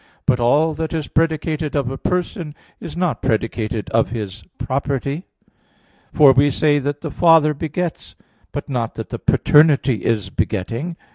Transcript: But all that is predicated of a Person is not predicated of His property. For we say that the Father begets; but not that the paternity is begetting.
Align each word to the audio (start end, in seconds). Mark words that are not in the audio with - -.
But 0.25 0.39
all 0.39 0.73
that 0.73 0.95
is 0.95 1.07
predicated 1.07 1.75
of 1.75 1.91
a 1.91 1.97
Person 1.99 2.55
is 2.79 2.97
not 2.97 3.21
predicated 3.21 3.87
of 3.91 4.09
His 4.09 4.43
property. 4.57 5.27
For 6.11 6.33
we 6.33 6.49
say 6.49 6.79
that 6.79 7.01
the 7.01 7.11
Father 7.11 7.53
begets; 7.53 8.15
but 8.51 8.67
not 8.67 8.95
that 8.95 9.09
the 9.09 9.19
paternity 9.19 10.03
is 10.03 10.31
begetting. 10.31 10.97